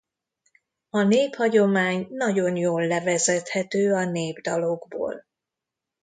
[0.89, 5.25] A néphagyomány nagyon jól levezethető a népdalokból.